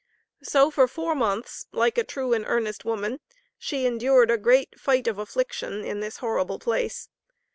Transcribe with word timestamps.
So 0.41 0.71
for 0.71 0.87
four 0.87 1.13
months, 1.13 1.67
like 1.71 1.95
a 1.95 2.03
true 2.03 2.33
and 2.33 2.43
earnest 2.47 2.83
woman, 2.83 3.19
she 3.59 3.85
endured 3.85 4.31
a 4.31 4.37
great 4.39 4.79
"fight 4.79 5.05
of 5.07 5.19
affliction," 5.19 5.85
in 5.85 5.99
this 5.99 6.17
horrible 6.17 6.57
place. 6.57 7.07